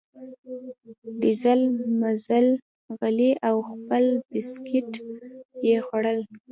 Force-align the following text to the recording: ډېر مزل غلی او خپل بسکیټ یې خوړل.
ډېر 1.21 1.59
مزل 2.01 2.47
غلی 2.99 3.31
او 3.47 3.55
خپل 3.69 4.03
بسکیټ 4.31 4.91
یې 5.67 5.77
خوړل. 5.85 6.19